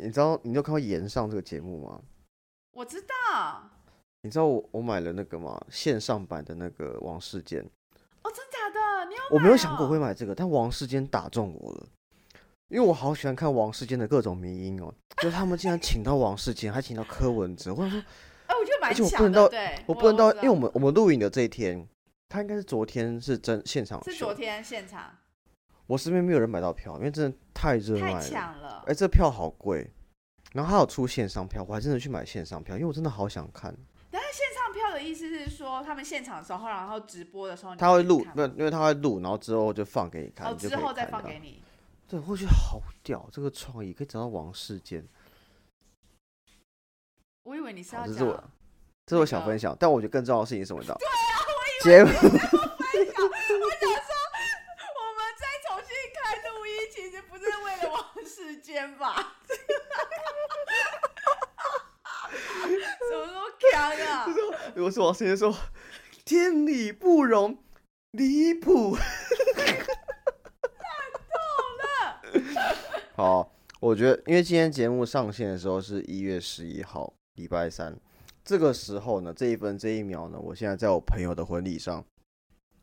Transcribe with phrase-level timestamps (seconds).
[0.00, 2.00] 你知道你有看过《岩上》这个节目吗？
[2.72, 3.70] 我知道。
[4.22, 5.60] 你知道我我买了那个吗？
[5.70, 7.62] 线上版的那个《王世坚》。
[8.22, 9.08] 哦，真假的？
[9.08, 9.20] 你有？
[9.30, 11.86] 我没有想过会买这个，但王世坚打中我了，
[12.68, 14.92] 因为我好喜欢看王世坚的各种迷音哦。
[15.18, 17.98] 就是他们竟然请到王世坚，还请到柯文哲，或者说，
[18.46, 19.48] 哎，我觉得蛮强的。
[19.48, 21.86] 对，我不能到，因为我们我们录影的这一天，
[22.28, 24.02] 他应该是昨天是真现场。
[24.04, 25.16] 是昨天现场。
[25.86, 28.20] 我身边没有人买到票，因为真的太热卖了。
[28.20, 28.84] 太抢了！
[28.86, 29.90] 哎，这票好贵。
[30.52, 33.74] 然后还有出线上票，我还真的去买线上票，因为我真的好想看。
[34.10, 41.62] 但是线上票的意思是说，他们现场的时候，然后直播的时候，他会录，不，因为他会录，然后之后就放给你看，哦，之后再放给你。
[42.08, 45.06] 对，我觉得好屌，这个创意可以找到王世坚。
[47.42, 48.14] 我以为你是要讲，
[49.04, 50.82] 这是我想分享，但我觉得更重要的事情是什么？
[50.82, 50.98] 对啊，
[51.84, 52.12] 我以为
[52.50, 52.65] 节目。
[64.76, 65.52] 我是王世坚说
[66.24, 67.58] ：“天理不容，
[68.12, 68.94] 离谱。”
[69.56, 69.64] 太
[71.32, 71.40] 痛
[71.82, 72.20] 了。
[73.16, 73.50] 好，
[73.80, 77.98] 我觉得，因为今天节目上线的时候是一月十一号，礼拜三。
[78.44, 82.04] 这个时候呢，这一分这一秒呢，我现在在我朋友的婚礼上，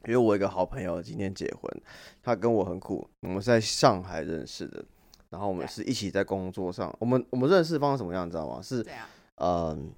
[0.05, 1.81] 因为我一个好朋友今天结婚，
[2.21, 4.83] 他跟我很酷，我们是在上海认识的，
[5.29, 8.61] 然后我们是一起在工作上，我们我们认识方式怎么样，你知道吗？
[8.61, 8.85] 是
[9.35, 9.91] 嗯。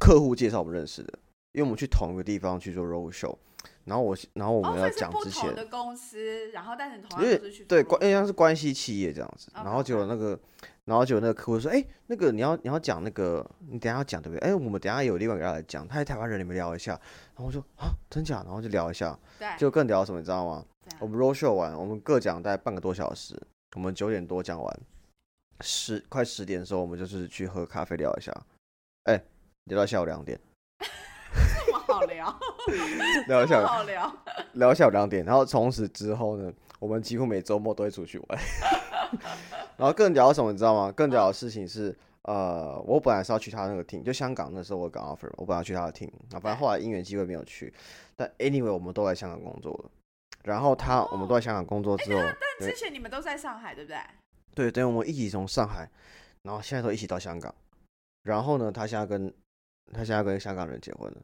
[0.00, 1.18] 客户介绍我们认识的，
[1.52, 3.36] 因为我们去同一个地方去做 road show，
[3.84, 10.38] 然后我，然后我们要讲之前的公司，然后但是同样是去对关，应该是关系企业这样子，然后就那个，
[10.84, 14.48] 然后就那个客户说，哎，那个你要你要讲那个，你等下要讲对不对？
[14.48, 16.92] 哎，我们等下有另外一个人来讲，他是台湾人，你们聊一下。
[17.34, 18.42] 然后我说啊，真假？
[18.44, 19.18] 然后就聊一下，
[19.58, 20.64] 就更聊什么，你知道吗？
[21.00, 23.40] 我们 road show 完，我们各讲大概半个多小时，
[23.74, 24.80] 我们九点多讲完，
[25.60, 28.32] 十快十点的时候，我们就是去喝咖啡聊一下，
[29.04, 29.22] 哎。
[29.66, 30.36] 聊到下午两点，
[32.06, 32.40] 聊，
[33.28, 34.16] 聊下午好聊，
[34.54, 38.38] 聊到下午两点，然后从此之后呢，我们几乎每周末都会出去玩。
[39.76, 40.92] 然后更聊什么，你知道吗？
[40.92, 47.72] 更聊的事情是，呃，我本来是要去他那个厅，就香港那时候我刚 offer，我本来要去他的厅，啊，反正后来因缘机会没有去。
[48.16, 49.90] 但 anyway，我们都在香港工作了。
[50.44, 52.20] 然后他，我们都在香港工作之后，
[52.58, 53.98] 但之前你们都在上海，对不对？
[54.54, 55.88] 对，等我们一起从上海，
[56.42, 57.54] 然后现在都一起到香港。
[58.22, 59.32] 然后呢，他现在跟
[59.92, 61.16] 他现在跟香港人结婚了！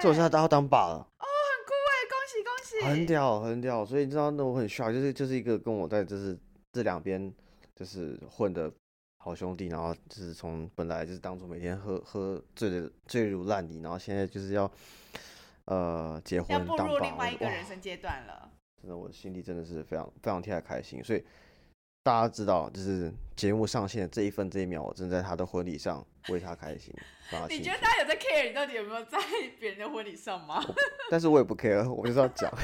[0.00, 2.86] 这我现在要当爸了，哦，很酷哎，恭喜恭喜！
[2.86, 6.38] 很屌很屌，所以你知道那我很 shock，就是就是一个跟我在就是
[6.72, 7.32] 这两边
[7.74, 8.70] 就是混的
[9.18, 14.70] 好兄弟，然后就是从本来就是当初每天喝喝醉的醉如烂泥，然后现在就是要
[15.64, 18.50] 呃结婚当爸，另外一个人生阶段了。
[18.82, 21.24] 真的，我心里真的是非常非常替他开心，所以。
[22.02, 26.94] 大家知道，就是节目上线的这一分这一秒，我正在他的婚礼上为他开心。
[27.48, 29.18] 你觉得大家有在 care 你到底有没有在
[29.58, 30.64] 别人的婚礼上吗？
[31.10, 32.50] 但是我也不 care，我就是要讲。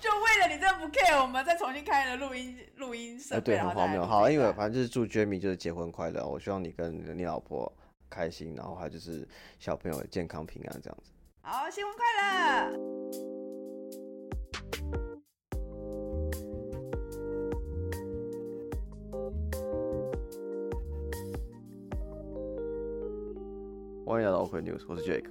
[0.00, 3.40] 就为了你这不 care，我们再重新开了录音录音设备。
[3.40, 4.04] 对，很荒谬。
[4.04, 7.72] 好，因为反正就是祝 Jamie 就是结婚快乐，我希望你跟你老婆
[8.10, 9.26] 开心，然后还有就是
[9.58, 11.12] 小朋友健康平安这样子。
[11.40, 13.31] 好，新婚快乐！
[24.12, 25.30] 欢迎来到 OK News，我是 Jake，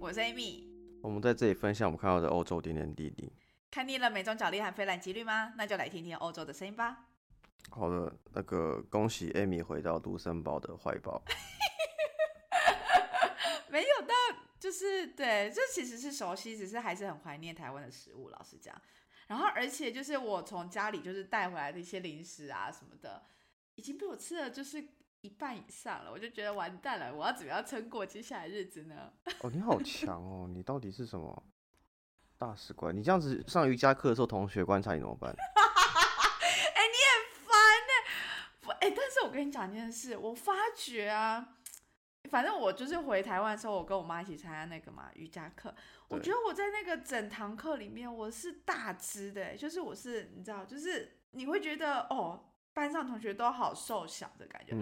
[0.00, 0.64] 我是 Amy。
[1.02, 3.30] 我们在这里分享我们看到的欧洲点点滴滴。
[3.70, 5.52] 看腻了美中角力和非蓝几率吗？
[5.58, 7.08] 那就来听听欧洲的声音吧。
[7.68, 11.22] 好的，那个恭喜 Amy 回到卢森堡的怀抱。
[13.68, 14.14] 没有到，
[14.58, 18.30] 就是对，这其实是熟悉，只是还是很怀念台湾的食物。
[18.30, 18.74] 老实讲，
[19.26, 23.24] 然后而且就是我从家里就是带回来的一些零食啊什么的，
[23.74, 24.82] 已经被我吃了，就是。
[25.22, 29.12] 一半以上了，我就觉得完蛋了，我要怎么样撑过接下来日子呢？
[29.40, 30.48] 哦，你好强哦！
[30.52, 31.44] 你到底是什么
[32.36, 32.94] 大使馆？
[32.94, 35.30] 你这样子上瑜伽课的时候，同学观察你怎么办？
[35.38, 37.54] 哎，你很烦
[37.86, 37.92] 呢。
[38.62, 41.54] 不，哎，但是我跟你讲一件事，我发觉啊，
[42.28, 45.72] 反正我就是回台湾的时候，我跟我妈一起参加那个嘛瑜伽课，
[46.08, 52.48] 我觉得我在那个整堂课里面，我是大只的，就是我是你知道，就是你会觉得哦。
[52.74, 54.74] 班上同学都好瘦小的感觉，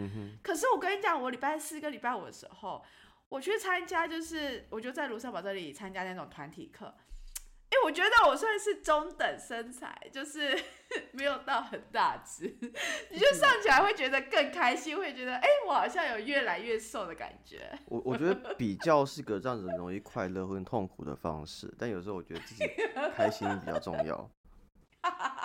[0.43, 2.85] 可是我跟你讲，我礼拜四跟礼拜五的时候，
[3.29, 6.95] 我去参加，就是我就在卢森堡这里参加那种团体课，
[7.71, 10.57] 哎，我觉得我算是中等身材，就是
[11.13, 12.57] 没有到很大只，
[13.11, 17.71] 你就上起来会觉得更开心，会觉得哎，我好像有越来越瘦的感觉。
[17.87, 22.65] 我我觉得比较是个这样子容易快乐或痛苦的方式，但有时候我觉得自己
[23.15, 24.31] 开心比较重要。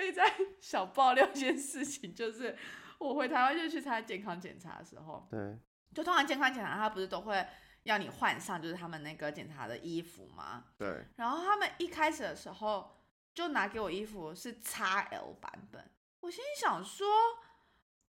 [0.00, 2.56] 以再 小爆料一件事情，就是
[2.98, 5.58] 我回台湾就去参加健康检查的时候，对，
[5.92, 7.44] 就通常健康检查他不是都会
[7.82, 10.64] 要你换上就是他们那个检查的衣服吗？
[10.78, 12.96] 对，然后他们一开始的时候
[13.34, 15.90] 就拿给我衣服是 XL 版本，
[16.20, 17.06] 我心里想说，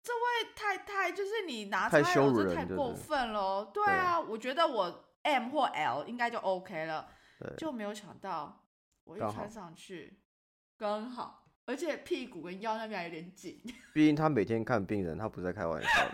[0.03, 3.71] 这位太太就是你拿太 XL 羞辱这太过分了哦。
[3.73, 7.07] 对啊，我觉得我 M 或 L 应该就 OK 了，
[7.39, 8.65] 对就没有想到
[9.03, 10.19] 我一穿上去
[10.75, 11.40] 刚好，
[11.71, 13.59] 而且屁股跟腰那边还有点紧。
[13.93, 16.11] 毕竟他每天看病人，他不是在开玩笑的。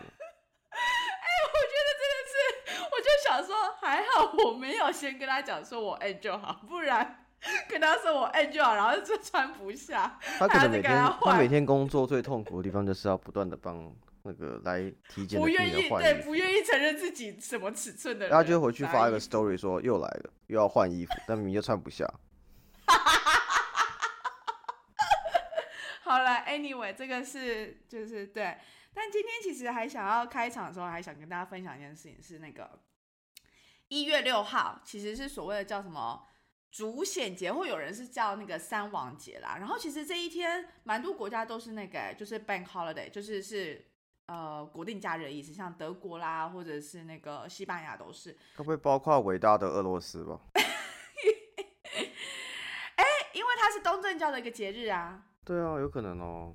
[2.92, 7.25] 我就想说，还好我没有先跟他讲说我 M 就好，不然
[7.69, 10.19] 跟他说我 M 就好，然后就穿不下。
[10.39, 22.06] 他可能每还要再跟他天他每天工作最痛苦的地方就是要不断的帮那个来体检的不病愿意对人换衣服不，愿意承认自己什么尺寸的人，他就会回去发一个 story 说又来了，又要换衣服，但明明就穿不下。
[26.07, 28.57] 好了，anyway，这个是就是对，
[28.94, 32.80] 但今天其实还想要开场的时候，还想跟大家分享一件事情，是那个
[33.89, 36.25] 一月六号，其实是所谓的叫什么
[36.71, 39.57] 主显节，或有人是叫那个三王节啦。
[39.57, 43.86] 然后其实这一天，蛮多国家都是那个就是 bank holiday，就是是
[44.27, 48.31] 呃国定假日的意思，像德国啦，或者是那个西班牙都是。
[48.56, 50.39] 会不会包括伟大的俄罗斯吧？
[53.33, 55.25] 因为它是东正教的一个节日啊。
[55.48, 56.54] 对啊，有可能哦。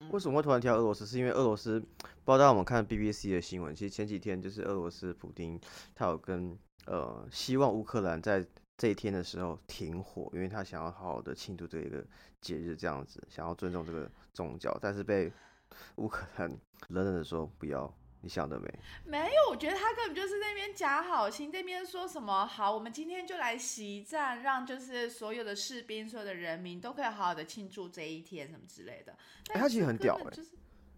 [0.00, 1.06] 嗯为什么会突然提到俄罗斯？
[1.06, 3.72] 是因为俄罗斯不知道大家有没有看 BBC 的新闻？
[3.72, 5.60] 其实前几天就是俄罗斯普丁
[5.94, 8.44] 他有跟呃希望乌克兰在
[8.78, 12.04] 这一天的时候停火，因为他想要好好的庆祝这一个
[12.40, 15.30] 节日，这样子想要尊重这个宗教，但是被
[15.96, 16.50] 乌克兰
[16.88, 18.68] 冷冷的说不要，你想得美。
[19.04, 29.16] 没有，我觉得他根本就是那边假好心，这边说什么好，我们今天就来袭战，让就是所有的士兵、所有的人民都可以好好的庆祝这一天什么之类的。
[29.46, 30.50] 但他其实很屌欸就是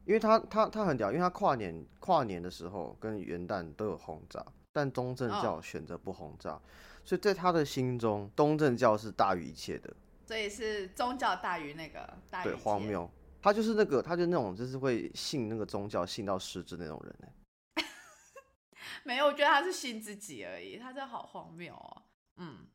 [0.04, 6.60] 因为他他他很屌，因为他跨年跨年的时候跟元旦都有轰炸，但东正教哦选择不轰炸，
[7.04, 9.94] 所以在他的心中，东正教是大于一切的。
[10.26, 12.82] 所以是宗教大于那个大于荒。
[12.82, 13.08] 谬。
[13.42, 17.28] 他就是那个，他就那种就是会信那个宗教，信到失智那种人呢。
[19.04, 22.02] 没有，我觉得他是信自己而已，他真的好荒谬哦。
[22.36, 22.66] 嗯，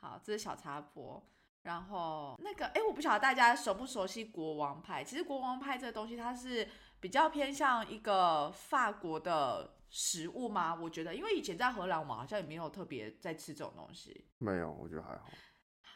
[0.00, 1.26] 好，这是小插播。
[1.62, 5.02] 然后那个，哎，我不晓得大家熟不熟悉国王派。
[5.02, 6.68] 其实国王派这个东西，它是
[7.00, 10.74] 比较偏向一个法国的食物吗？
[10.74, 14.24] 我觉得，因为以前在荷兰，我们好像也没有特别在吃这种东西。
[14.38, 15.30] 没有，我觉得还好。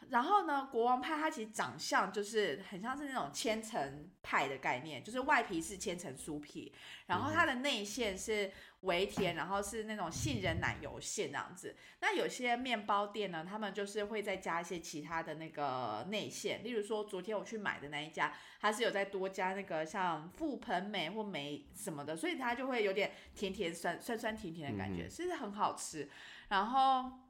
[0.09, 6.71] 然后呢，国王派它其实长相就是很像是那种千层派的概念，就是外皮是千层酥皮，
[7.07, 11.75] 然后它的内馅是微甜，然后是那种杏仁奶油馅这样子。
[12.01, 26.09] 那有些面包店呢，他们就是会再加一些其他的那个内馅，例如说昨天我去买的那一家，它是有再多加那个像覆盆梅或梅什么的，所以它就会有点甜甜酸酸酸甜甜的感觉，嗯是很好吃。
[26.49, 27.24] 然后。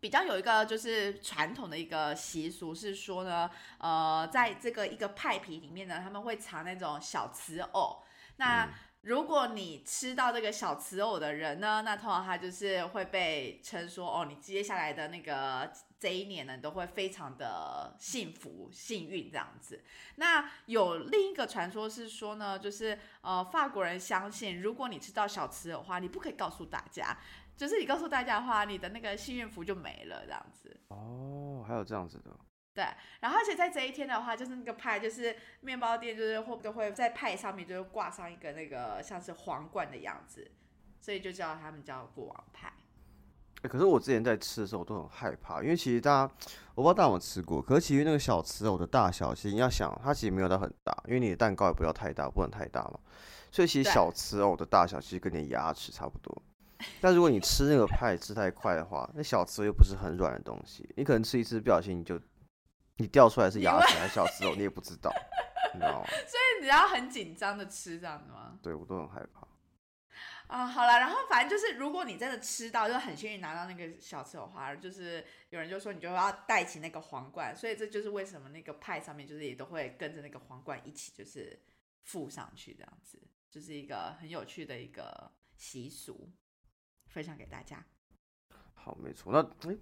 [0.00, 8.02] 比较有一个就是传统的一个习俗是说呢，呃，在这个一个派皮里面呢，他们会藏那种小瓷偶。
[8.36, 19.84] 那嗯如果你吃到这个小瓷偶的人呢，那通常他就是会被称说，哦，你接下来的那个这一年呢，你都会非常的幸福、幸运这样子。
[20.16, 27.16] 那有另一个传说是说呢，就是呃，法国人相信，如果你吃到小瓷偶的话，你不可以告诉大家，
[27.56, 30.76] 就是你告诉大家的话，你的那个幸运符就没了这样子。
[30.88, 32.30] 哦，还有这样子的。
[32.74, 32.84] 对，
[33.20, 40.50] 然后而且在这一天的话，就是那个派，就是面包店，就是会都会在派上面就是挂上一个那个像是皇冠的样子，
[41.00, 42.70] 所以就叫他们叫国王派。
[43.62, 46.34] 欸可是我之前在吃的时候，我都很害怕，因为其实大家
[46.74, 53.00] 我不知道大家有没有吃过，可是其实那个小瓷偶的大小，其实你要想，它其实没有到很大，因为你的蛋糕也不要太大，不能太大嘛，
[53.50, 56.42] 所以其实小瓷偶的大小其实跟你的牙齿差不多。
[57.00, 62.20] 但如果你吃那个派吃太快的话，那小瓷偶又不是很软的东西，你可能吃一次不小心你就
[62.96, 65.10] 你掉出来是牙齿还是小瓷肉，你也不知道，
[65.74, 66.06] 你知道吗？
[66.26, 68.58] 所以你要很紧张的吃这样子吗？
[68.62, 69.46] 对我都很害怕。
[70.46, 81.60] 啊，好了，然后反正就是，如果你真的吃到，就很幸运拿到那个小吃的话，就是有人就说你就要戴起那个皇冠，所以这就是为什么那个派上面就是也都会跟着那个皇冠一起就是
[82.04, 86.30] 附上去，这样子，就是一个很有趣的一个习俗，
[87.16, 87.82] 分享给大家。
[88.74, 89.32] 好，没错。
[89.32, 89.78] 那诶、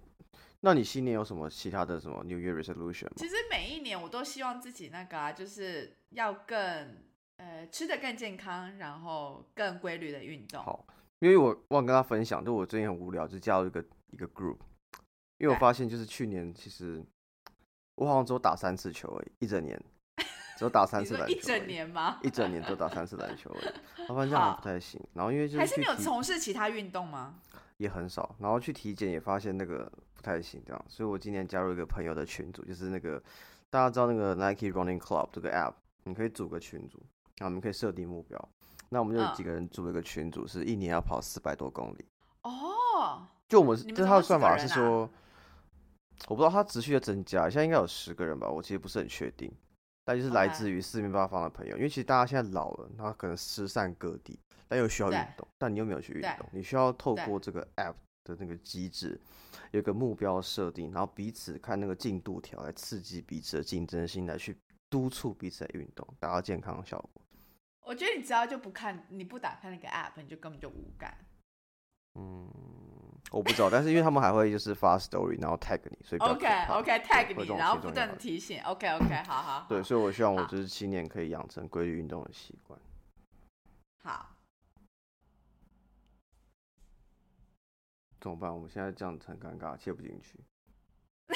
[0.61, 3.13] 那你新年有什么其他的什么 New Year resolution 吗？
[3.17, 6.57] 其实每一年我都希望自己那个啊，就是要更
[7.35, 10.63] 呃吃的更健康，然后更规律的运动。
[10.63, 10.87] 好，
[11.19, 14.59] 因为我忘了跟他分享，就我最近很无聊，就加入一个一个 group，
[15.39, 17.03] 因为我发现就是去年其实
[17.95, 19.77] 我好像只有打三次球而已，一整年，
[20.57, 22.19] 只有打三次篮球一整年吗？
[22.23, 23.65] 一整年只有打三次篮球而已，
[23.97, 25.01] 然后发现这样还不太行。
[25.13, 27.35] 然后因为就是还是你有从事其他运动吗？
[27.77, 33.21] 也很少，然后去体检也发现那个不太行，这样，所以我今年加入一个朋友的群组，就是那个
[33.69, 35.73] 大家知道那个 Nike Running Club 这个 app，
[36.05, 36.97] 你可以组个群组，
[37.37, 38.49] 然后我们可以设定目标。
[38.87, 42.05] 那我们就几个人组了一个群组，是一年要跑四百多公里。
[42.43, 45.09] 哦，就我们就是他的算法是说，
[46.29, 49.51] 我不知道它持续的增加，现在应该有十个人吧，我其实不是很确定。
[50.05, 59.19] 但就是来自于四面八方的朋友，因为其实大家现在老了，他可能失散各地，但又需要运动，但你又没有去运动，你需要透过这个 app 的那个机制，
[59.71, 64.55] 有个目标设定，然后彼此看那个进度条来刺激彼此的竞争心，来去
[64.89, 67.21] 督促彼此的运动，达到健康的效果。
[67.81, 71.17] 我觉得你只要就不看，你不打开那个 app，你就根本就无感。
[72.15, 72.49] 嗯，
[73.31, 78.61] 我不知道，但是因为他们还会就是发 story，然后 tag 你，所以 OK 怕 OK 对 tag 你，然后不断提醒。
[78.65, 82.79] OK OK 好好好对，所以我希望我好就是七年可以养成规律运动的习惯。
[84.01, 84.35] 好，
[88.21, 88.53] 怎么办？
[88.53, 90.39] 我们现在这样子很尴尬，切不进去。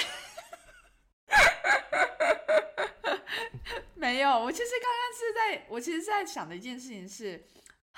[3.96, 7.44] 没有，我其实刚刚是在，我其实是在想的一件事情是，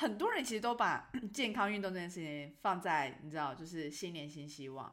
[0.02, 4.92] 很多人其实都把 健康运动这件事情放在你知道，就是新年新希望。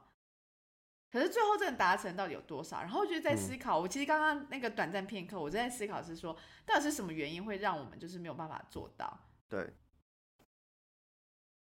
[1.10, 2.82] 可是最后这个达成到底有多少？
[2.82, 6.36] 然后我就在思考，我其实刚刚那个短暂片刻，我在思考是说，
[6.66, 9.18] 到底是什么原因会让我们就是没有办法做到？
[9.48, 9.72] 对，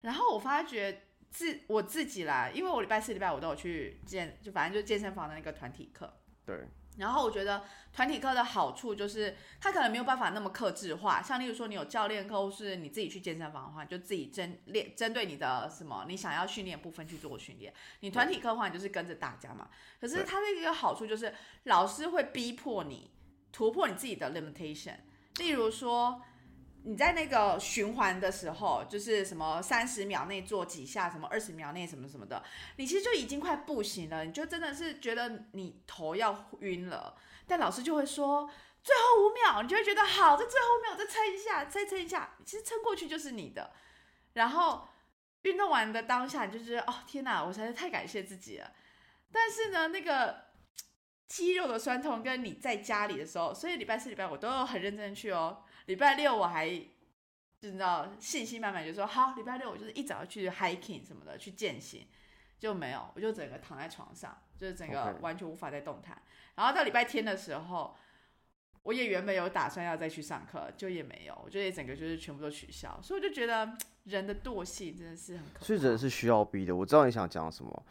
[0.01, 6.21] 然后我发觉自我自己啦，因为我礼拜四、礼拜五都有去健，就反正就健身房的那个团体课。
[6.45, 11.21] 对，然后我觉得团体课的好处就是，它可能没有办法那么克制化。
[11.21, 17.73] 像例如说，你有教练课，或是你自己去健身房的话，你就自己针练针对你的什么你想要训练部分去做训练。
[18.01, 19.69] 你团体课的话，你就是跟着大家嘛。
[19.99, 21.33] 可是它的一个好处就是，
[21.63, 23.11] 老师会逼迫你
[23.51, 24.97] 突破你自己的 limitation。
[25.37, 26.21] 例如说，
[26.85, 32.43] 你在那个循环的时候，就是什么三十秒内做几下，什么二十秒内什么什么的，
[32.75, 37.15] 你其实就已经快不行了，你就真的是觉得你头要晕了。
[37.47, 38.49] 但老师就会说
[38.83, 43.71] 最后五秒，你就会觉得好，在最后五秒再撑一下，再撑一下，其实撑过去就是你的。
[44.33, 44.87] 然后
[45.43, 48.71] 运动完的当下，你就觉得哦天哪，我实在是太感谢自己了。
[49.31, 50.47] 但是呢，那个
[51.27, 55.63] 肌肉的酸痛跟你在家里的时候，所以礼拜四、礼拜五都很认真去哦。
[55.85, 62.05] 礼拜六我还就你知道信心满满，就说好，礼拜六我就是一早要去 hiking 什么的去践行，
[62.59, 66.21] 就没有，我就整个躺在床上，就是整个完全无法再动弹。
[66.55, 67.95] 然后到礼拜天的时候，
[68.83, 75.65] 我也原本有打算要再去上课，就也没有，我觉得整个就是全部都取消，所以我就觉得人的惰性真的是很可怕。
[75.65, 76.75] 所以人是需要逼的。
[76.75, 77.85] 我知道你想讲什么，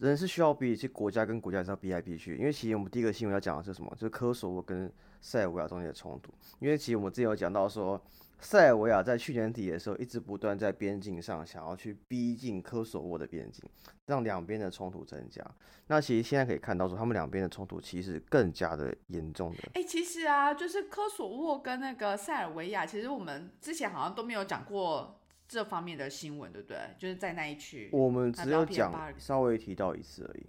[0.00, 2.36] 人是需要逼，其实国家跟国家是要逼来逼去。
[2.36, 3.88] 因为其实我们第一个新闻要讲的是什么？
[3.94, 4.92] 就是科索沃跟
[5.24, 6.30] 塞尔维亚中间的冲突。
[6.60, 7.98] 因为其实我们之前有讲到说，
[8.40, 13.64] 塞尔维亚在去年底的时候一直不断在边境上想要去逼近科索沃的边境，
[14.04, 15.42] 让两边的冲突增加。
[15.86, 19.70] 那其实现在可以看到说，他们两边的冲突其实更加的严重的。
[19.72, 26.78] 哎、其实啊，就是科索沃跟那个塞尔维亚，其实我们之前好像都没有讲过这方面的新闻，对不对？
[26.98, 27.88] 就是在那一区。
[27.92, 30.46] 我们只有讲稍微提到一次而已。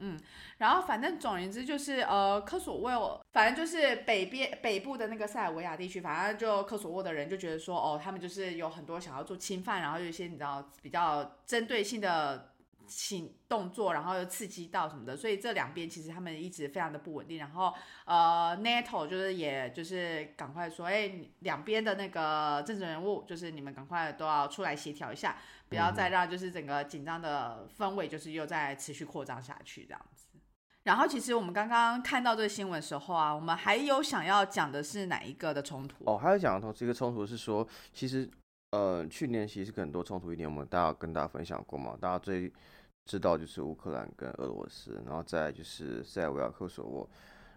[0.00, 0.18] 嗯
[0.58, 12.52] 然后反正总而言之就是，呃，科索沃，反正就是北边北部的那个塞尔维亚地区，反正就科索沃的人就觉得说，哦，他们就是有很多想要做侵犯，然后有一些你知道比较针对性的
[12.86, 17.38] 行动作，然后又刺激到什么的，所以这两边其实他们一直非常的不稳定。
[17.38, 17.72] 然后
[18.04, 25.36] 呃，NATO 就是也就是赶快说，哎，两边的那个政治人物，就是你们赶快都要出来协调一下，
[25.70, 30.26] 不要再让就是整个紧张的氛围就是又在持续扩张下去这样子。
[30.82, 36.04] 然后其实我们刚刚看到这个新闻的时候啊，我们还有想要讲的是哪一个的冲突？
[36.06, 38.28] 哦，还有讲到这个冲突是说，其实
[38.72, 42.52] 呃，去年其实很多冲突一点，我们大家跟大家分享过嘛，大家最
[43.04, 47.08] 知道就是乌克兰跟俄罗斯，然后再就是塞尔维亚、科索沃，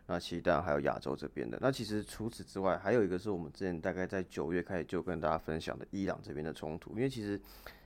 [0.06, 1.58] 那其实当然还有亚洲这边的。
[1.62, 7.40] 那其实除此之外，还有一个是我们之前大概在九月开始就跟大家分享的伊朗这边的冲突，因为其实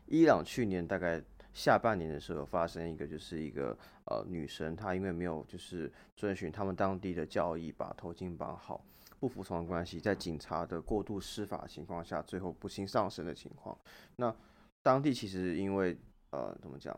[0.07, 1.21] 伊朗去年大概
[1.53, 8.83] 下半年的时候发生一个，就是一个呃女生她因为没有就是遵循他们当地的教义把头巾绑好。
[9.19, 13.75] 不服从的关系，在警察的过度施法情况下，最后不幸丧生的情况。
[14.17, 14.31] 那
[14.83, 15.97] 当地其实因为
[16.29, 16.95] 呃怎么讲，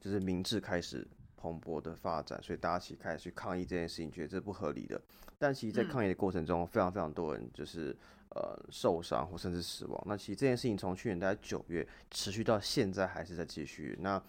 [0.00, 4.98] 就是民智开始蓬勃的发展，所以大家其实开始去抗议这件事情，觉得这不合理的。
[5.36, 7.94] 但其实，在嗯抗议的过程中，非常非常多人就是
[8.30, 10.02] 呃受伤或甚至死亡。
[10.06, 13.96] 那其实这件事情从去年大概九月持续到现在还是在继续。
[14.00, 14.22] 那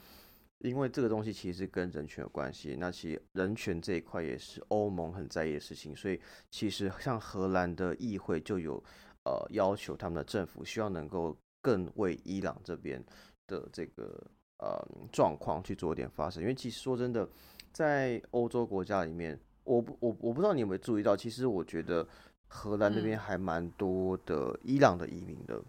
[0.59, 6.19] 因为这个东西其实跟人权有关系，那其实人权这一块也是欧盟很在意的事情，所以
[6.51, 8.75] 其实像荷兰的议会就有
[9.23, 13.01] 呃要求他们的政府希望能够更为伊朗这边
[13.47, 14.21] 的这个
[14.57, 17.25] 呃状况去做一点发声，因为其实说真的，
[17.71, 22.05] 在欧洲国家里面，我我我不知道你有没有注意到，其实我觉得
[22.49, 25.61] 荷兰那边还蛮多的伊朗的移民的。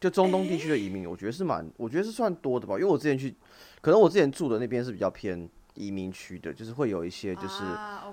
[0.00, 2.74] 就中东地区的移民，我觉得是蛮，我觉得是算多的吧。
[2.74, 3.32] 因为我之前去，
[3.80, 7.62] 可能我之前住的那边是比较偏移民区的，就是会有一些就是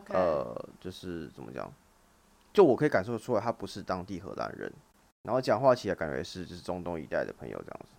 [0.09, 1.73] 呃，就是怎么讲，
[2.53, 4.71] 就我可以感受出来，他不是当地荷兰人，
[5.23, 7.95] 然后讲话起来感觉是就是中东一带的朋友这样子。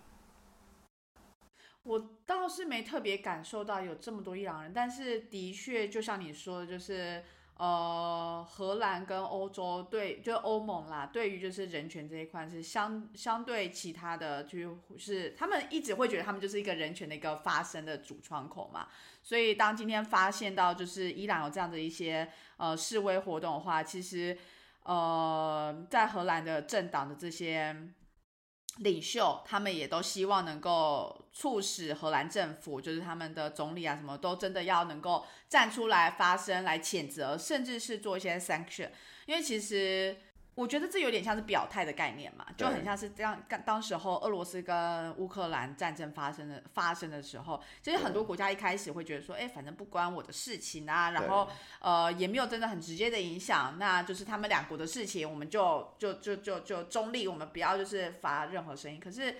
[1.83, 7.21] 我倒是没特别感受到有这么多伊朗人，但是的确就像你说的，就是。
[7.61, 18.87] 呃，荷兰跟欧洲对，就欧盟啦，对于就是人权这一块是相相对其他的，就是他们一直会觉得他们就是一个人权的一个发声的主窗口嘛。
[19.21, 22.27] 所以当今天发现到就是伊朗有这样的一些
[22.57, 24.35] 呃示威活动的话，其实
[24.81, 27.75] 呃在荷兰的政党的这些。
[28.77, 38.89] 领袖他们也都希望能够促使荷兰政府，就是他们的总理啊，什么都真的要能够站出来发声，来谴责，甚至是做一些 sanction，
[39.25, 40.17] 因为其实。
[40.53, 43.41] 我觉得这有点像是表态的概念嘛，就很像是这样。
[43.47, 51.47] 当当时候俄罗斯跟乌克兰战争发生的发生的时候，其实很多国家一开始会觉得说，哎，反正不关我的事情啊，然后
[51.79, 58.99] 呃也没有真的很直接的影响，那就是他们两国的事情，我们就就就就就中立，我们不要就是发任何声音。
[58.99, 59.37] 可是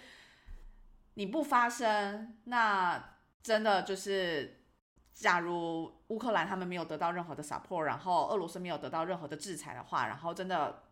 [1.15, 4.63] 你不发声，那真的就是，
[5.13, 10.83] 假如乌克兰他们没有得到任何的 support，然后俄罗斯没有得到任何的制裁的话，然后真的。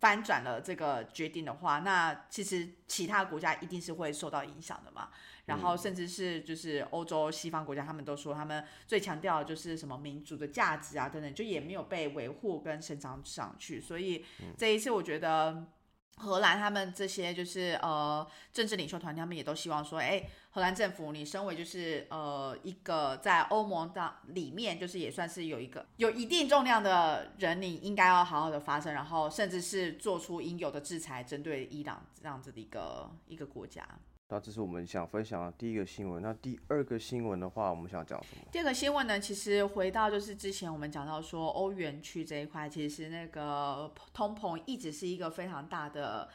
[0.00, 5.08] 翻转了这个决定的话，那其实其他国家一定是会受到影响的嘛。
[5.46, 13.80] 然后甚至是就是欧洲西方国家，他们都说他们最强调的就是什么民主的价值啊等等，就也没有被维护跟伸张上去。
[13.80, 14.24] 所以
[14.56, 15.66] 这一次我觉得。
[16.16, 33.86] 荷兰他们这些就是呃政治领袖团，他们也都希望说，哎，荷兰政府，你身为就是呃一个在欧盟的里面，就是也算是有一个有一定重量的人，你应该要好好的发声，然后甚至是做出应有的制裁，针对伊朗这样子的一个一个国家。
[34.34, 36.20] 那这是我们想分享的第一个新闻。
[36.20, 38.42] 那第二个新闻的话，我们想讲什么？
[38.50, 46.28] 第二个新闻呢，其实回到就是之前我们讲到说，欧元区这一块，其实那个通膨一直是一个非常大的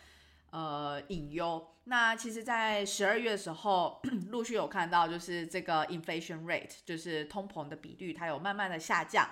[0.51, 1.67] 呃隐忧。
[1.83, 9.27] 那其实，在十二月的时候， 陆续有看到就是这个 inflation rate，就是通膨的比率，它有慢慢的下降。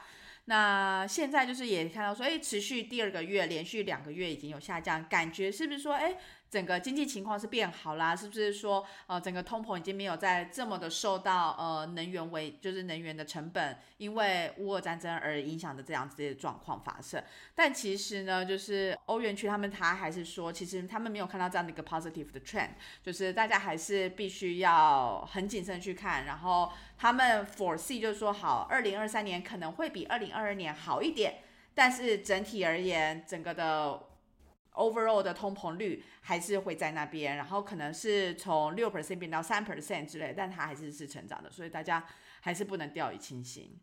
[0.49, 6.17] 那现在就是也看到说，哎，持续第二个月，连续两个月已经有下降，感觉是不是说，哎？
[6.49, 17.21] 整个经济情况是变好啦，是不是说呃整个通膨已经没有在这么的受到呃能源为就是能源的成本因为乌俄战争而影响的这样子的状况发生？
[17.53, 22.69] 但其实呢，就是欧元区他们他还是说，其实他们没有看到这样的一个 positive 的 trend，
[23.03, 31.39] 就是大家还是必须要很谨慎去看，然后他们 foresee 就是说好，二零二三年可能会比二零二二年好一点，
[31.73, 34.03] 但是整体而言，整个的。
[34.77, 42.05] Overall 的通膨率还是会在那边，然后可能是从六 percent 变到三 percent 之类，但它还是是成长的，所以大家
[42.41, 43.75] 还是不能掉以轻心。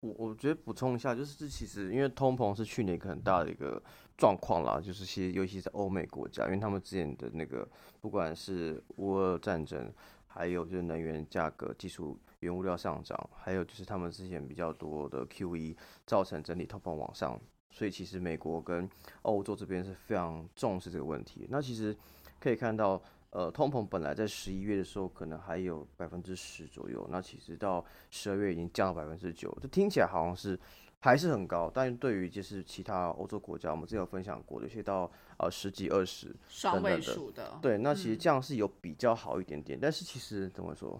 [0.00, 3.82] 我我觉得补充一下，就是这其实因为通膨是去年一个很大的一个
[4.16, 7.68] 状况啦，就是其实尤其是欧美国家，因为他们之前的那个
[8.00, 9.92] 不管是乌俄战争，
[10.26, 17.38] 还有就是能源价格、技术原物料上涨，还有就是他们之前比较多的 QE，造成整体通膨往上。
[17.68, 18.88] 所以其实美国跟
[19.22, 21.46] 欧洲这边是非常重视这个问题。
[21.50, 21.94] 那其实
[22.40, 30.58] 可以看到，呃，通膨本来在十一月的时候可能还有百分之十左右，那其实到十二月已经降到百分之九，这听起来好像是
[31.00, 31.70] 还是很高。
[31.74, 39.78] 但对于就是其他欧洲国家，我们之前有分享过的，有些到呃十几、二十双位数的，对，那其实这样是有比较好一点点。
[39.78, 40.98] 但是其实怎么说，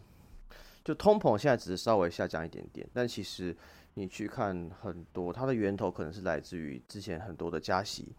[0.87, 3.55] 就通膨现在只是稍微下降一点点，但其实。
[3.99, 8.15] 你去看很多，它的源头可能是来自于之前很多的加息，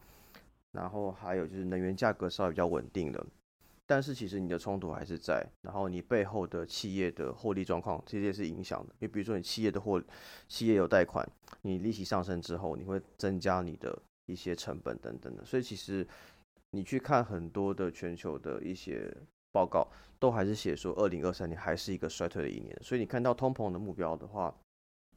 [0.71, 3.23] 然后还有就是能源价格稍微比较稳定的，
[3.85, 10.01] 但是其实你的冲突还是在，然后你背后的企业的获利状况这些是影响的，你比如说你企业的货，
[10.47, 11.23] 企业有贷款，
[11.61, 16.07] 你利息上升之后，你会增加你的一些成本等等的，所以其实
[16.71, 19.15] 你去看很多的全球的一些
[19.51, 19.87] 报告，
[20.19, 24.53] 都还是写说二零二三年还是一个衰退的一年，所以你看到通膨的目标的话。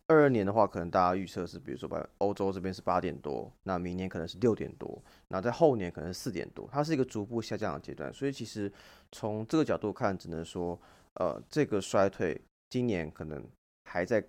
[0.07, 8.13] 二二年的话，可能大家预测是，比如说把欧洲这边是八点多，那明年可能是六点多，那在后年可能是四点多，它是一个逐步下降的阶段。
[8.13, 8.73] 所以其实
[9.13, 10.77] 从这个角度看，只能说，
[11.15, 12.37] 呃，这个衰退
[12.71, 13.41] 今年可能
[13.85, 14.21] 还在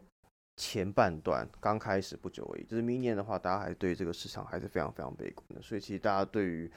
[0.55, 6.71] 前半段刚开始不久而已，就是明年的话，大家还对这个市场还是非常非常悲观的，所以其实大家对于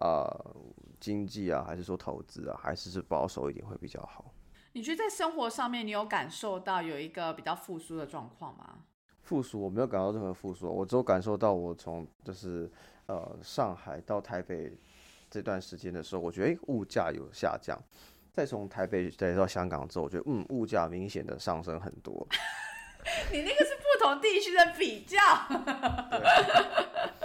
[0.00, 0.26] 啊、
[1.00, 4.32] 经济啊，还是说投资啊，还是是保守一点会比较好。
[4.72, 8.78] 你觉得在生活上面，你有感受到有一个比较复苏的状况吗？
[9.22, 12.70] 复苏，我没有感到任何复苏，我只有感受到我从就是
[13.06, 14.72] 呃上海到台北
[15.28, 17.78] 这段时间的时候，我觉得诶物价有下降。
[18.32, 22.26] 再从台北再到香港之后，我觉得嗯物价明显的上升很多。
[23.32, 25.18] 你那个是不同地区的比较。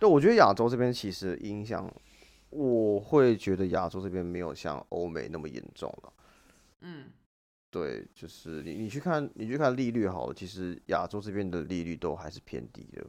[0.00, 1.92] 对，我觉得亚洲这边其实影响，
[2.50, 6.12] 我会觉得亚洲这边没有像欧美那么严重了。
[6.82, 7.10] 嗯，
[7.70, 13.04] 对，就是你你去看你去看利率好了，其实亚洲这边的利率都还是偏低的。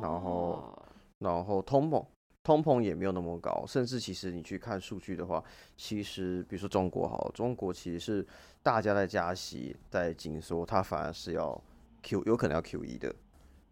[0.00, 2.04] 然后哦然后通膨，
[2.42, 5.42] 通膨也没有那么高，甚至其实你去看数据的话，
[5.76, 8.26] 其实比如说中国好了，中国其实是
[8.62, 11.58] 大家在加息，在紧缩，它反而是要
[12.02, 13.14] Q 有可能要 Q E 的，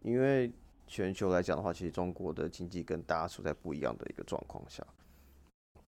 [0.01, 0.51] 因为
[0.91, 4.85] 全球来讲的话，其实中国的经济跟大家处在不一样的一个状况下，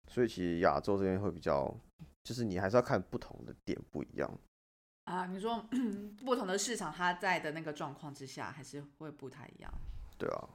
[0.07, 1.75] 所以其实亚洲这边会比较，
[2.23, 4.31] 就是你还是要看不同的点不一样。
[5.05, 5.67] 啊，你说
[6.27, 9.73] 不同的市场，它在的那个状况之下，还是会不太一样。
[10.19, 10.49] 对啊，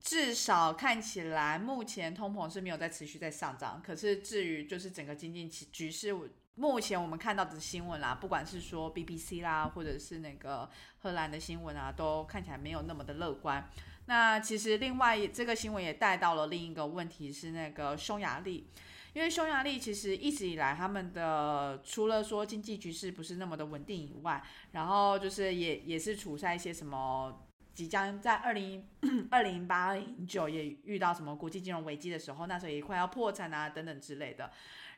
[0.00, 3.80] 至少看起来，目前通膨是没有在持续在上涨。
[3.80, 6.12] 可是至于就是整个经济局局势，
[6.56, 13.68] 目前我们看到的新闻啦，不管是说 BBC 啦，或者是那个荷兰的新闻啊，都看起来没有那么的乐观。
[14.06, 18.68] 那其实另外这个新闻也带到了另一个问题是那个匈牙利。
[19.14, 28.84] 因为匈牙利其实一直以来，他们的除了说经济局势不是那么的稳定以外，然后就是也也是处在一些什么即将在二零
[29.30, 34.50] 二零八零九也遇到什么国际金融危机的时候，那时候也快要破产啊等等之类的。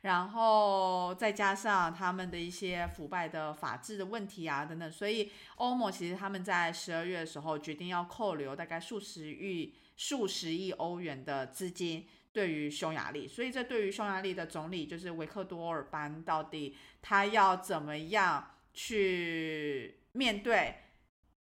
[0.06, 12.06] 然后再加上他们的一些腐败的法治的问题啊等等，所以欧盟其实他们在十二月的时候决定要扣留大概数十亿数十亿欧元的资金。
[12.32, 20.74] 对于匈牙利，所以这对于匈牙利的总理就是维克多尔班，到底他要怎么样去面对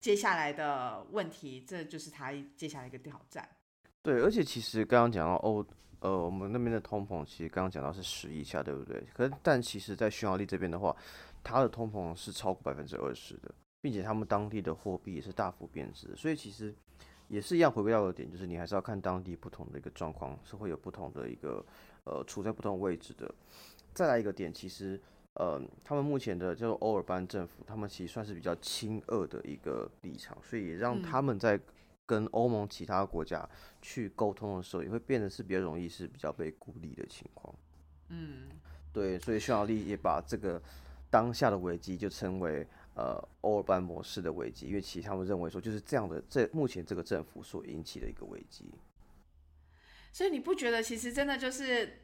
[0.02, 3.48] 接下来的问题，这就是他接下来一个挑战。
[4.02, 5.64] 对，而且其实刚刚讲到欧，
[6.00, 9.02] 呃，我们那边的通膨，其实刚刚讲到是十以下，对不对？
[9.14, 10.94] 可是但其实，在匈牙利这边的话，
[11.42, 16.74] 它的通膨是超过百分之二十的，并且他们当地的货币也是大幅贬值，所以其实
[17.28, 21.64] 也是一样，回归到的点，就是你还是要看当地不同的一个状况，是会有不同的一个
[22.04, 23.35] 呃处在不同位置的。
[23.94, 25.00] 再来一个点，其实
[25.35, 31.59] 呃，他们目前的叫做欧尔班政府，他们其实算是比较亲俄的一个立场，所以也让嗯他们在
[32.06, 33.46] 跟欧盟其他国家
[33.82, 37.54] 去沟通的时候，也会变得是比较容易是比较被孤立的情况。
[38.08, 38.48] 嗯，
[38.92, 40.62] 对，所以匈牙利也把这个
[41.10, 48.72] 当下的危机就称为呃欧尔班模式的危机，因为其实他们认为说就是这样的，这目前这个政府所引起的一个危机。
[50.12, 51.98] 所以你不觉得其实真的就是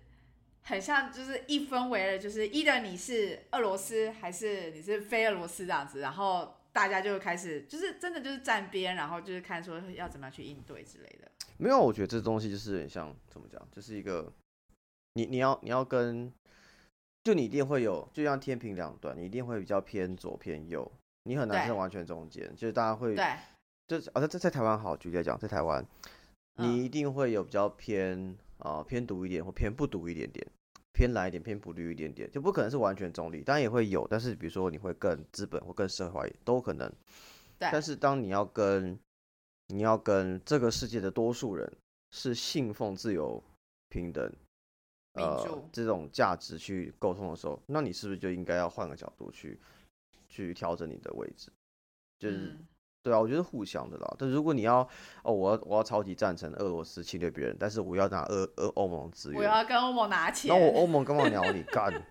[0.62, 11.30] 很像，就是一分为二，就是一的你是俄罗斯还是你是非俄罗斯这样子，然后大家就开始就是真的就是站边，然后就是看说要怎么样去应对之类的。
[11.58, 14.32] 没有，我觉得这东西就是很像怎么讲，就是一个
[15.12, 16.32] 你你要你要跟，
[17.22, 20.90] 就你一定会有，就像天平两端，你一定会比较偏左偏右，
[21.24, 23.36] 你很难对是完全中间，就是大家会对，
[23.86, 25.86] 就是啊，在在在台湾好，举例来讲，在台湾，
[26.56, 30.46] 嗯你一定会有比较偏啊、偏独一点，或偏不独一点点，
[30.92, 36.90] 偏蓝一点，偏不绿一点点，就不可能是完全中立，当然也会有，但是比如说你会更资本或更社会化都可能。
[37.58, 38.98] 对但是当你要跟
[39.68, 41.70] 你要跟这个世界的多数人
[42.10, 43.42] 是信奉自由、
[43.88, 44.30] 平等、
[45.14, 49.58] 呃民主这种价值去沟通的时候，那你是不是就应该要换个角度去
[50.28, 51.50] 去调整你的位置？
[52.18, 52.66] 就是、嗯
[53.02, 54.14] 对啊，我觉得互相的啦。
[54.18, 54.88] 但如果你要
[55.24, 61.92] 哦，我要我要超级赞成俄罗斯侵略别人，但是我要拿俄俄欧盟资源我源，要跟欧盟拿钱，那我欧盟干嘛鸟你干？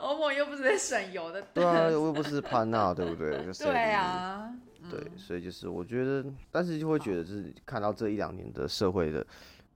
[0.00, 3.32] 欧盟又不是在省油的，对啊，我又不是潘娜，对不对？
[3.46, 4.52] 就谁理对你啊，
[4.90, 9.24] 对，嗯所以就是我觉得，但是就会觉得，就是看到这一两年的社会的，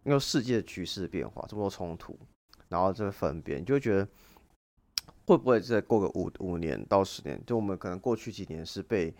[0.04, 2.18] 因为世界的局势变化，这么多冲突，
[2.68, 4.06] 然后这个分别，你就会觉得
[5.27, 9.12] 会不会再过个五五年到十年，就我们可能过去几年是被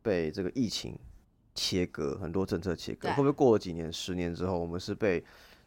[0.00, 0.96] 被这个疫情
[1.54, 5.22] 切割，很多政策切割，会不会过了几年、十年之后，我们是被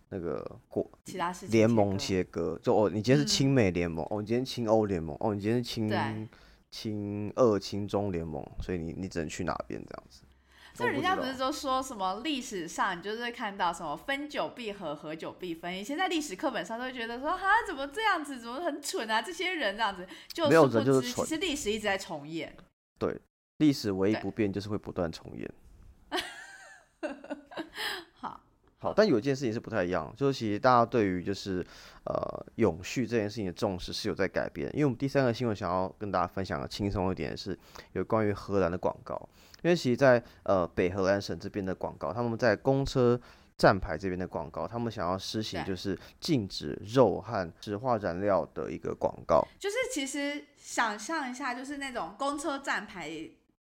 [0.09, 2.57] 那个国其他事联盟切切割？
[2.59, 6.27] 就哦，你今天是嗯亲美联盟，哦，你今天亲欧联盟，哦，你今天是亲对
[6.69, 10.21] 亲俄、亲中联盟，所以你你只能去哪边这样子？
[10.71, 15.77] 割，所以人家不是都说什么历史上你就是会看到什么分久必合，合久必分。
[15.77, 19.21] 以前在历史课本上都会觉得说，哈，怎么这样子，怎么很蠢啊？
[19.21, 22.55] 这些人这样子，就没有知，就是蠢实历史一直在重演。
[22.97, 23.19] 对
[23.57, 25.51] 历史唯一不变就是会不断重演。
[28.13, 28.39] 好，
[28.77, 31.65] 好，但有一件事情是不太一样，就是其实大家对于就是
[32.05, 34.69] 呃永续这件事情的重视是有在改变。
[34.73, 37.57] 因为我们第三个新闻想要跟大家分享的轻松一点，是
[37.93, 39.29] 有关于荷兰的广告。
[39.61, 43.19] 因为其实在，呃北荷兰省这边的广告，他们在公车
[43.57, 49.47] 站牌这边的广告，他们想要施行就是禁止肉和石化燃料的一个广告。
[49.59, 53.11] 就是其实想象一下，就是那种公车站牌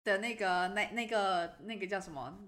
[0.05, 2.39] 的那个那那个那个叫什么？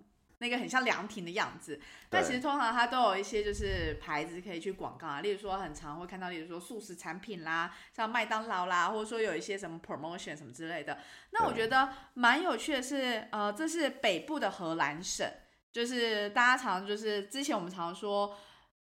[0.41, 10.99] 那个很像凉亭的样子，但其实通常它都有一些就是牌子可以去广告啊，例如说很常会看到，例如说素食产品啦，像麦当劳啦，或者说有一些什么 promotion 什么之类的。
[11.31, 15.31] 那我对觉得蛮有趣的是，呃，这是北部的荷兰省，
[15.71, 18.37] 就是大家常就是之前我们常说。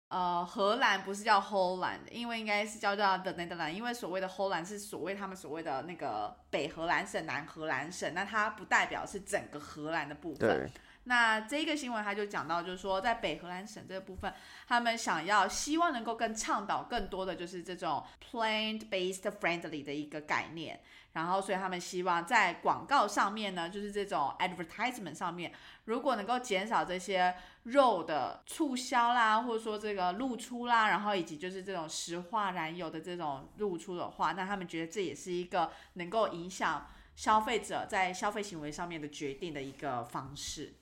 [0.10, 10.72] 呃，荷兰不是叫 Holland，因为应该是叫叫 The Netherlands，因为所谓的 Holland 是所谓他们所谓的那个北荷兰省、南荷兰省，那它不代表是整个荷兰的部分。
[11.10, 14.34] 那这个新闻他就讲到，就是说在北荷兰省这个部分，
[14.68, 20.82] 他们想要希望能够更倡导更多的就是这种 plant-based friendly 的一个概念，
[21.14, 25.54] 然后所以他们希望在广告上面呢，就是这种 advertisement 上面，
[25.86, 40.74] 如果能够减少这些肉的促销啦，或者说这个露出啦，然后以及就是这种石化燃油的这种露出的话，那他们觉得这也是一个能够影响消费者在消费行为上面的决定的一个方式。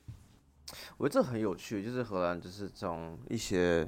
[0.98, 3.88] 我觉得这很有趣，就是荷兰就是从一些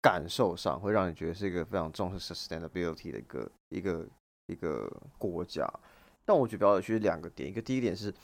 [0.00, 4.06] 感受上会让你觉得是一个非常重视 sustainability 的一个一个
[4.46, 5.68] 一个国家。
[6.24, 8.14] 但我觉得比较有趣的两个点，一个第一点是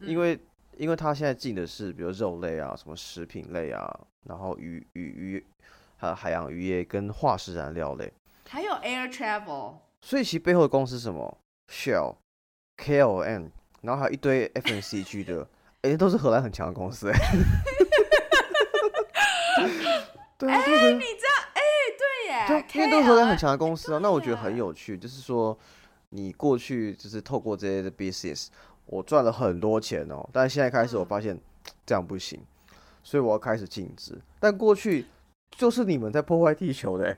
[0.00, 0.38] 因为、
[0.76, 5.46] 因为它现在进的是比如肉类啊、什么食品类啊，然后鱼鱼鱼
[5.96, 8.12] 还有海洋渔业跟化石燃料类，
[8.48, 12.16] 还有 air travel，所以其背后的公司是什么？Shell、
[12.78, 13.50] KLM，
[13.82, 15.48] 然后还有一堆 FNCG 的，
[15.92, 17.18] 哎、都是荷兰很强的公司哎、
[19.60, 20.50] 你知道？
[21.54, 21.60] 哎、
[21.98, 23.98] 对耶，因为都是荷兰很强的公司啊。
[24.02, 25.58] 那我觉得很有趣，就是说
[26.10, 28.48] 你过去就是透过这些的 business，
[28.86, 31.38] 我赚了很多钱哦，但是现在开始我嗯发现
[31.84, 32.40] 这样不行，
[33.02, 34.20] 所以我要开始禁止。
[34.38, 35.06] 但过去
[35.56, 37.16] 就是你们在破坏地球的欸、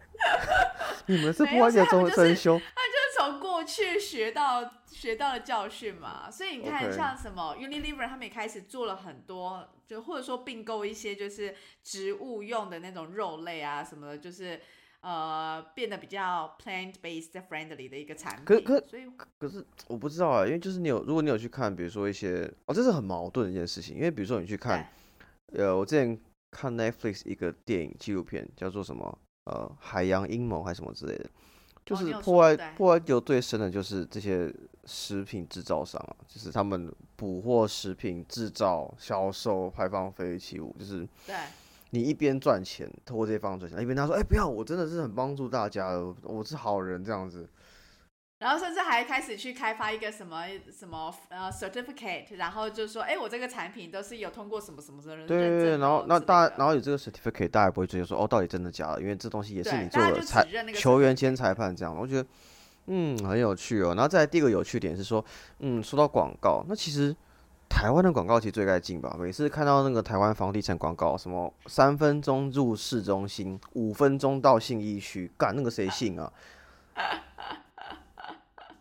[1.07, 2.61] 你们是破坏地球中的所以他们就是真凶。
[3.69, 11.55] 去学到学到的教训嘛，所以你看像什么 Unilever 他们也开始做了很多，就或者说并购一些就是
[11.85, 14.59] 植物用的那种肉类啊什么的，就是
[15.01, 18.45] 呃变得比较 plant based friendly 的一个产品。
[18.45, 19.03] 可可所以
[19.39, 24.91] 可是我不知道啊，因为就是你有，如果你有去看，比如说一些哦，这是很矛盾的一件事情，因为比如说你去看，
[25.53, 26.19] 呃，我之前
[26.51, 31.31] 看 Netflix 一个电影纪录片叫做什么呃海洋阴谋还是什么之类的，
[31.89, 34.53] 就是破坏、破坏有最深的就是这些
[34.85, 41.35] 食品制造商啊，就是他们捕获食品制造、销售、排放废弃物，就是对
[41.91, 47.49] 你一边赚钱，透过这些方式赚钱，一边他说，哎、不要，我真的是很帮助大家的，我是好人这样子。
[48.39, 62.29] 然后甚至还开始去开发一个什么什么呃 certificate，然后就说，哎，我这个产品都是有通过什么什么的认对对对，然后那大然后有这个 certificate，大家也不会追究说哦，到底真的假的，因为这东西也是你做的裁球员兼裁判这样，我觉得
[62.87, 63.89] 嗯很有趣哦。
[63.95, 65.25] 然后再来第二个有趣点是说，
[65.59, 67.13] 嗯，说到广告，那其实
[67.69, 76.33] 台湾的广告其实最该进吧，每次看到那个台湾房地产广告，什么三分钟入市中心，五分钟到信义区，干那个谁信啊？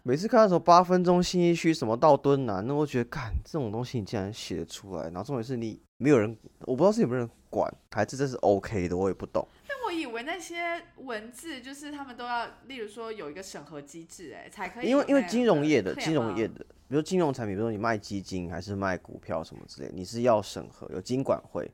[0.08, 9.46] 每次看到什么八分钟信义区什么到敦南，那我觉得干这种东西你竟然写得出来，然后重点是你没有人，我不知道是有没有人管，还是这是 OK 的，我也不懂。
[9.67, 14.88] 但我以为那些文字就是他们都要，例如说有一个审核机制，哎，才可以。
[14.88, 21.70] 因为因为金融业的金融业的，比如金融产品，比如说你卖基金还是卖股票什么之类，你是要审核，有金管会。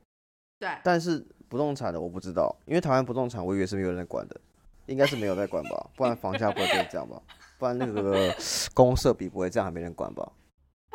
[0.58, 4.40] 对，但是不动产的我不知道，因为台湾不动产我以为是没有人管的，
[4.86, 7.20] 应该是没有在管吧，不然房价不会变这样吧，
[7.58, 8.34] 不然那个
[8.74, 10.32] 公社比不会这样，还没人管吧？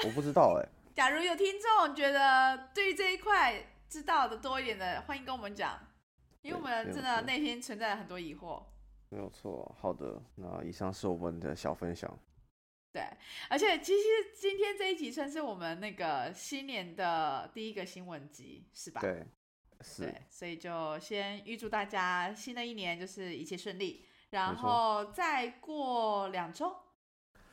[0.06, 5.80] 我不知道哎、假如有听众觉得对于这一块知道的多一点的，欢迎跟我们讲，
[6.42, 8.64] 因为我们真的内心存在很多疑惑。
[9.10, 9.76] 没有错。
[9.80, 12.10] 好的，那以上是我们的小分享。
[12.92, 13.04] 对，
[13.50, 14.04] 而且其实
[14.40, 19.02] 今天这一集算是我们那个新年的第一个新闻集，是吧？
[19.02, 19.26] 对，
[19.82, 26.76] 是对，所以就先预祝大家新的一年就是一切顺利，然错后再过两周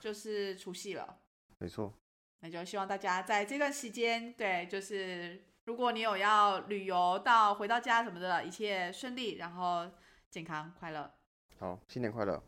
[0.00, 1.18] 就是除夕了。
[1.58, 1.92] 没错。
[2.40, 9.90] 那就希望大家在这段时间，对，就是如果你有要旅游到回到家什么的，一切顺利，然后
[10.28, 11.10] 健康快乐。
[11.58, 12.42] 好，新年快乐。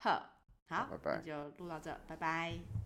[0.00, 0.22] 呵，
[0.68, 2.83] 好，拜拜那就录到这，拜拜。